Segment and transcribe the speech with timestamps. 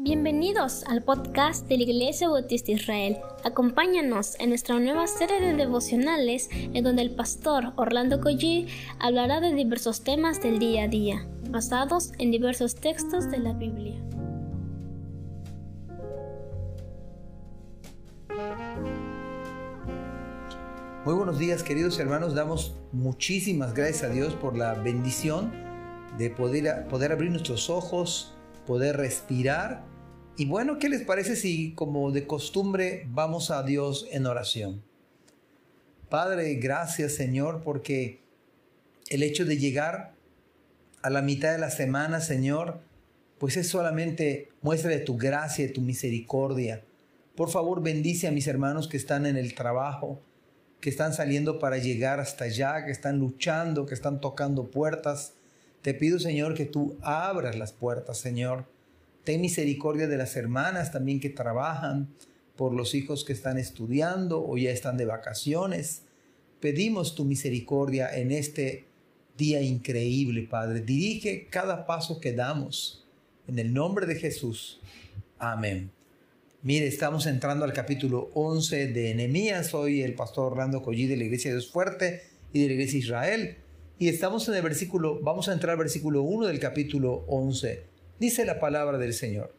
[0.00, 3.16] Bienvenidos al podcast de la Iglesia Bautista Israel.
[3.42, 8.68] Acompáñanos en nuestra nueva serie de devocionales en donde el pastor Orlando Collie
[9.00, 14.00] hablará de diversos temas del día a día, basados en diversos textos de la Biblia.
[21.04, 25.50] Muy buenos días queridos hermanos, damos muchísimas gracias a Dios por la bendición
[26.18, 28.37] de poder, poder abrir nuestros ojos,
[28.68, 29.82] poder respirar.
[30.36, 34.84] Y bueno, ¿qué les parece si como de costumbre vamos a Dios en oración?
[36.10, 38.20] Padre, gracias Señor porque
[39.08, 40.12] el hecho de llegar
[41.00, 42.80] a la mitad de la semana, Señor,
[43.38, 46.84] pues es solamente muestra de tu gracia, de tu misericordia.
[47.36, 50.20] Por favor, bendice a mis hermanos que están en el trabajo,
[50.80, 55.37] que están saliendo para llegar hasta allá, que están luchando, que están tocando puertas.
[55.82, 58.66] Te pido, Señor, que tú abras las puertas, Señor.
[59.24, 62.08] Ten misericordia de las hermanas también que trabajan,
[62.58, 66.02] por los hijos que están estudiando o ya están de vacaciones.
[66.58, 68.88] Pedimos tu misericordia en este
[69.36, 70.80] día increíble, Padre.
[70.80, 73.06] Dirige cada paso que damos.
[73.46, 74.80] En el nombre de Jesús.
[75.38, 75.92] Amén.
[76.62, 79.68] Mire, estamos entrando al capítulo 11 de Nehemías.
[79.68, 82.94] Soy el pastor Orlando Collí de la Iglesia de Dios Fuerte y de la Iglesia
[82.94, 83.56] de Israel.
[84.00, 87.82] Y estamos en el versículo, vamos a entrar al versículo 1 del capítulo 11.
[88.20, 89.52] Dice la palabra del Señor.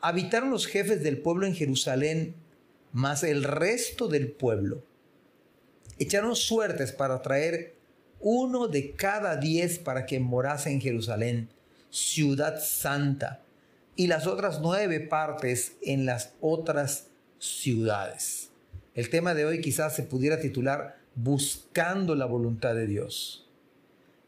[0.00, 2.34] Habitaron los jefes del pueblo en Jerusalén,
[2.92, 4.82] más el resto del pueblo.
[6.00, 7.76] Echaron suertes para traer
[8.18, 11.48] uno de cada diez para que morase en Jerusalén,
[11.90, 13.44] ciudad santa,
[13.94, 18.50] y las otras nueve partes en las otras ciudades.
[18.96, 23.46] El tema de hoy quizás se pudiera titular buscando la voluntad de Dios.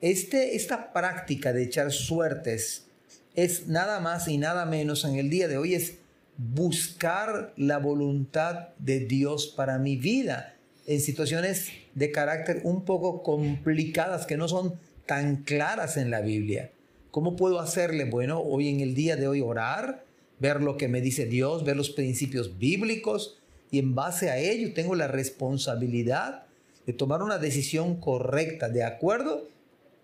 [0.01, 2.87] Este, esta práctica de echar suertes
[3.35, 5.99] es nada más y nada menos en el día de hoy es
[6.39, 10.55] buscar la voluntad de Dios para mi vida
[10.87, 16.71] en situaciones de carácter un poco complicadas que no son tan claras en la Biblia.
[17.11, 18.05] ¿Cómo puedo hacerle?
[18.05, 20.05] Bueno, hoy en el día de hoy orar,
[20.39, 23.39] ver lo que me dice Dios, ver los principios bíblicos
[23.71, 26.45] y en base a ello tengo la responsabilidad
[26.87, 29.49] de tomar una decisión correcta, ¿de acuerdo?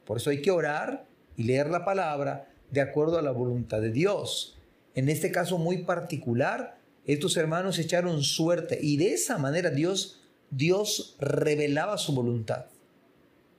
[0.05, 1.07] Por eso hay que orar
[1.37, 4.59] y leer la palabra de acuerdo a la voluntad de Dios.
[4.95, 11.17] En este caso muy particular, estos hermanos echaron suerte y de esa manera Dios, Dios
[11.21, 12.67] revelaba su voluntad.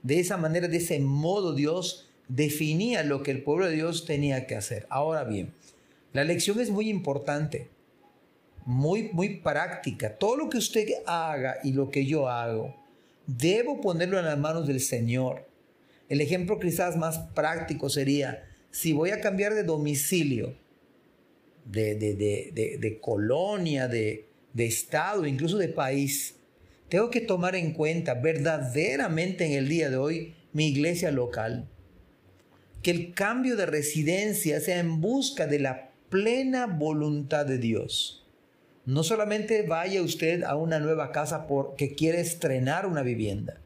[0.02, 4.48] De esa manera, de ese modo Dios definía lo que el pueblo de Dios tenía
[4.48, 4.86] que hacer.
[4.90, 5.54] Ahora bien,
[6.12, 7.70] la lección es muy importante,
[8.66, 10.18] muy, muy práctica.
[10.18, 12.83] Todo lo que usted haga y lo que yo hago,
[13.28, 15.48] Debo ponerlo en las manos del Señor.
[16.10, 20.56] El ejemplo quizás más práctico sería, si voy a cambiar de domicilio,
[21.66, 26.36] de, de, colonia, de, de estado, incluso de país,
[26.90, 31.68] tengo que tomar en cuenta verdaderamente en el día de hoy mi iglesia local.
[32.82, 38.23] Que el cambio de residencia sea en busca de la plena voluntad de Dios.
[38.86, 43.62] No solamente vaya usted a una nueva casa porque quiere estrenar una vivienda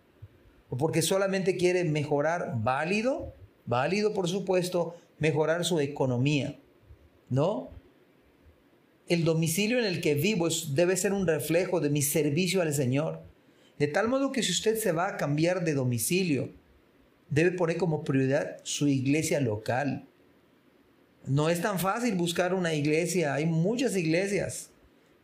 [0.69, 3.33] o porque solamente quiere mejorar, válido,
[3.66, 6.59] válido por supuesto, mejorar su economía,
[7.29, 7.69] ¿no?
[9.07, 13.22] El domicilio en el que vivo debe ser un reflejo de mi servicio al Señor.
[13.79, 16.49] De tal modo que si usted se va a cambiar de domicilio,
[17.29, 20.07] debe poner como prioridad su iglesia local.
[21.25, 24.72] No es tan fácil buscar una iglesia, hay muchas iglesias.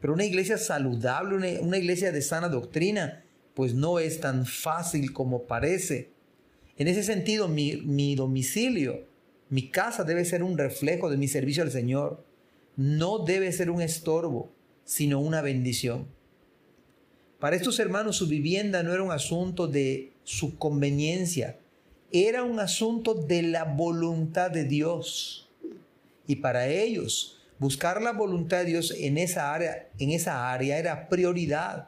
[0.03, 5.43] Pero una iglesia saludable, una, iglesia de sana doctrina, pues no es tan fácil como
[5.43, 6.09] parece.
[6.75, 9.07] En ese sentido, mi, mi domicilio,
[9.47, 12.25] mi casa debe ser un reflejo de mi servicio al Señor.
[12.75, 14.51] No debe ser un estorbo,
[14.83, 16.05] sino una bendición.
[17.39, 21.59] Para estos hermanos su vivienda no era un asunto de su conveniencia,
[22.11, 25.49] era un asunto de la voluntad de Dios.
[26.27, 31.07] Y para ellos Buscar la voluntad de Dios en esa área, en esa área era
[31.07, 31.87] prioridad.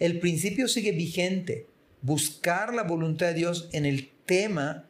[0.00, 1.68] El principio sigue vigente.
[2.02, 4.88] Buscar la voluntad de Dios en el tema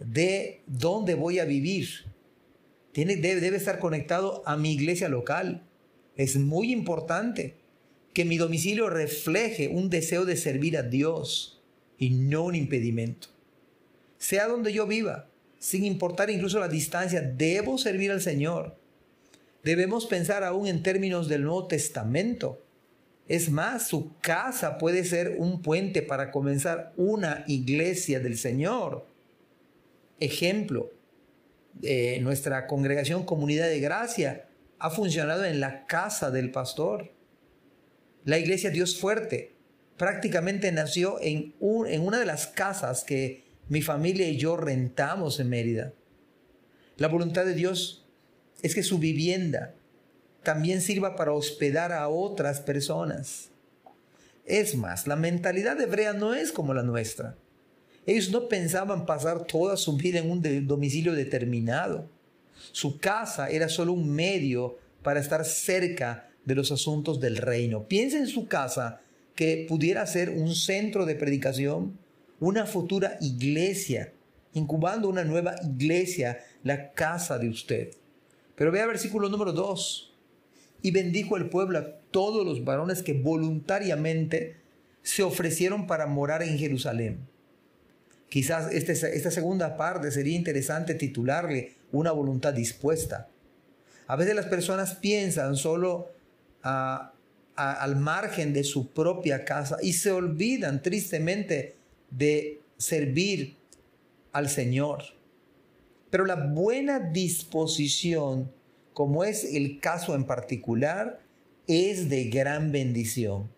[0.00, 1.88] de dónde voy a vivir.
[2.92, 5.62] Tiene, debe, debe estar conectado a mi iglesia local.
[6.18, 7.54] Es muy importante
[8.12, 11.62] que mi domicilio refleje un deseo de servir a Dios
[11.96, 13.28] y no un impedimento.
[14.18, 18.84] Sea donde yo viva, sin importar incluso la distancia, debo servir al Señor.
[19.66, 22.64] Debemos pensar aún en términos del Nuevo Testamento.
[23.26, 29.08] Es más, su casa puede ser un puente para comenzar una iglesia del Señor.
[30.20, 30.92] Ejemplo,
[31.82, 34.48] eh, nuestra congregación Comunidad de Gracia
[34.78, 37.12] ha funcionado en la casa del pastor.
[38.22, 39.56] La iglesia Dios Fuerte
[39.96, 41.56] prácticamente nació en,
[41.88, 45.92] en una de las casas que mi familia y yo rentamos en Mérida.
[46.98, 48.05] La voluntad de Dios
[48.62, 49.74] es que su vivienda
[50.42, 53.50] también sirva para hospedar a otras personas.
[54.44, 57.36] Es más, la mentalidad hebrea no es como la nuestra.
[58.06, 62.08] Ellos no pensaban pasar toda su vida en un domicilio determinado.
[62.70, 67.88] Su casa era solo un medio para estar cerca de los asuntos del reino.
[67.88, 69.00] Piensa en su casa
[69.34, 71.98] que pudiera ser un centro de predicación,
[72.38, 74.12] una futura iglesia,
[74.54, 77.90] incubando una nueva iglesia, la casa de usted.
[78.56, 80.14] Pero vea versículo número 2.
[80.82, 84.56] Y bendijo el pueblo a todos los varones que voluntariamente
[85.02, 87.28] se ofrecieron para morar en Jerusalén.
[88.28, 93.28] Quizás este, esta segunda parte sería interesante titularle una voluntad dispuesta.
[94.08, 96.10] A veces las personas piensan solo
[96.62, 101.76] al margen de su propia casa y se olvidan tristemente
[102.10, 103.56] de servir
[104.32, 105.15] al Señor.
[106.10, 108.52] Pero la buena disposición,
[108.92, 111.20] como es el caso en particular,
[111.66, 113.50] es de gran bendición.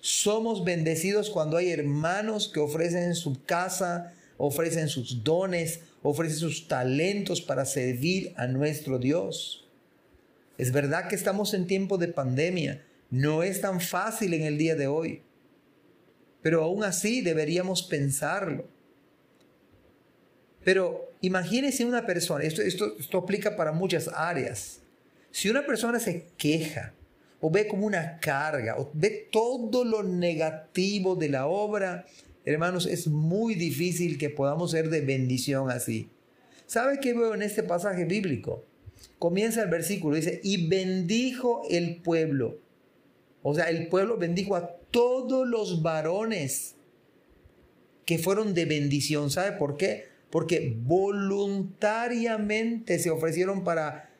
[0.00, 7.42] Somos bendecidos cuando hay hermanos que ofrecen su casa, ofrecen sus dones, ofrecen sus talentos
[7.42, 9.68] para servir a nuestro Dios.
[10.56, 14.76] Es verdad que estamos en tiempo de pandemia, no es tan fácil en el día
[14.76, 15.22] de hoy,
[16.42, 18.68] pero aún así deberíamos pensarlo.
[20.70, 24.78] Pero imagínese una persona, esto, esto, esto aplica para muchas áreas.
[25.32, 26.94] Si una persona se queja
[27.40, 32.06] o ve como una carga o ve todo lo negativo de la obra,
[32.44, 36.08] hermanos, es muy difícil que podamos ser de bendición así.
[36.66, 38.64] ¿Sabe qué veo en este pasaje bíblico?
[39.18, 42.60] Comienza el versículo, dice, y bendijo el pueblo.
[43.42, 46.76] O sea, el pueblo bendijo a todos los varones
[48.04, 49.32] que fueron de bendición.
[49.32, 50.10] ¿Sabe por qué?
[50.30, 54.10] Porque voluntariamente se ofrecieron para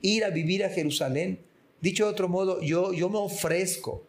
[0.00, 1.40] ir a vivir a Jerusalén.
[1.80, 4.04] Dicho de otro modo, yo, yo me ofrezco,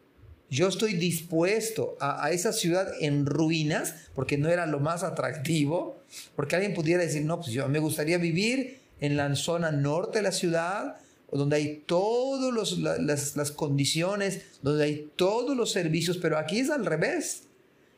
[0.49, 6.01] yo estoy dispuesto a, a, esa ciudad en ruinas, porque no era lo más atractivo,
[6.35, 10.23] porque alguien pudiera decir, no, pues yo me gustaría vivir en la zona norte de
[10.23, 10.97] la ciudad,
[11.31, 16.85] donde hay todas las, las condiciones, donde hay todos los servicios, pero aquí es al
[16.85, 17.43] revés.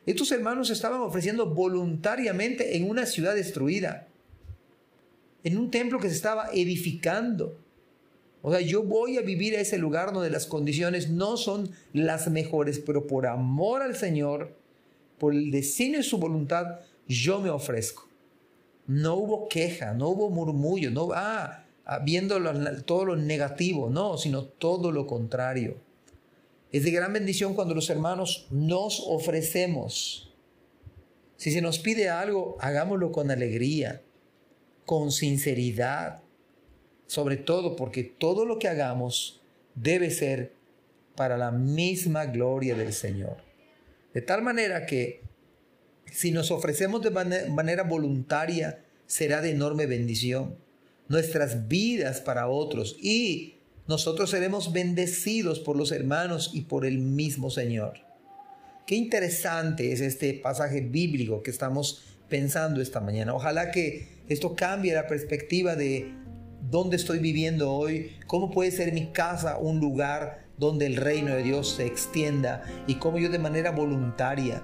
[0.06, 4.06] Estos hermanos estaban ofreciendo voluntariamente en una ciudad destruida,
[5.42, 7.56] en un templo que se estaba edificando.
[8.42, 12.30] O sea, yo voy a vivir a ese lugar donde las condiciones no son las
[12.30, 14.54] mejores, pero por amor al Señor,
[15.18, 18.06] por el designio de su voluntad, yo me ofrezco.
[18.86, 22.38] No hubo queja, no hubo murmullo, no, ah, ah viendo
[22.84, 25.76] todo lo negativo, no, sino todo lo contrario.
[26.74, 30.34] Es de gran bendición cuando los hermanos nos ofrecemos.
[31.36, 34.02] Si se nos pide algo, hagámoslo con alegría,
[34.84, 36.24] con sinceridad,
[37.06, 39.40] sobre todo porque todo lo que hagamos
[39.76, 40.52] debe ser
[41.14, 43.36] para la misma gloria del Señor.
[44.12, 45.22] De tal manera que
[46.10, 47.12] si nos ofrecemos de
[47.50, 50.58] manera voluntaria, será de enorme bendición.
[51.06, 53.53] Nuestras vidas para otros y
[53.86, 57.98] nosotros seremos bendecidos por los hermanos y por el mismo Señor.
[58.86, 63.34] Qué interesante es este pasaje bíblico que estamos pensando esta mañana.
[63.34, 66.12] Ojalá que esto cambie la perspectiva de
[66.70, 71.42] dónde estoy viviendo hoy, cómo puede ser mi casa un lugar donde el reino de
[71.42, 74.62] Dios se extienda y cómo yo de manera voluntaria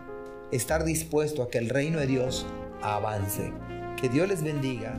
[0.50, 2.46] estar dispuesto a que el reino de Dios
[2.82, 3.52] avance.
[4.00, 4.98] Que Dios les bendiga.